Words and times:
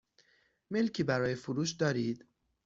ملکی 0.71 1.03
برای 1.03 1.35
فروش 1.35 1.71
دارید؟ 1.71 2.25